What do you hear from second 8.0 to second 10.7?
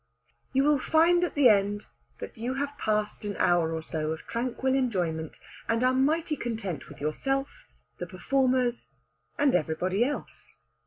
performers, and every one else.